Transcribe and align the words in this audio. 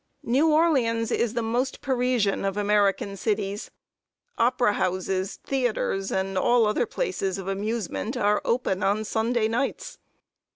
New 0.23 0.47
Orleans 0.51 1.11
is 1.11 1.35
the 1.35 1.43
most 1.43 1.79
Parisian 1.81 2.43
of 2.43 2.57
American 2.57 3.15
cities. 3.15 3.69
Opera 4.35 4.73
houses, 4.73 5.35
theaters, 5.45 6.11
and 6.11 6.39
all 6.39 6.65
other 6.65 6.87
places 6.87 7.37
of 7.37 7.47
amusement 7.47 8.17
are 8.17 8.41
open 8.43 8.81
on 8.81 9.03
Sunday 9.03 9.47
nights. 9.47 9.99